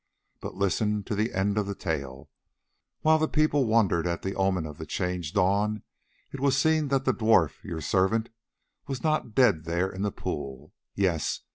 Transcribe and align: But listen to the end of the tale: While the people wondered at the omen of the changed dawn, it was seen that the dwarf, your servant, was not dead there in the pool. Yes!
But 0.39 0.55
listen 0.55 1.03
to 1.03 1.13
the 1.13 1.31
end 1.31 1.59
of 1.59 1.67
the 1.67 1.75
tale: 1.75 2.27
While 3.01 3.19
the 3.19 3.27
people 3.27 3.65
wondered 3.67 4.07
at 4.07 4.23
the 4.23 4.33
omen 4.35 4.65
of 4.65 4.79
the 4.79 4.87
changed 4.87 5.35
dawn, 5.35 5.83
it 6.31 6.39
was 6.39 6.57
seen 6.57 6.87
that 6.87 7.05
the 7.05 7.13
dwarf, 7.13 7.63
your 7.63 7.81
servant, 7.81 8.29
was 8.87 9.03
not 9.03 9.35
dead 9.35 9.65
there 9.65 9.91
in 9.91 10.01
the 10.01 10.11
pool. 10.11 10.73
Yes! 10.95 11.41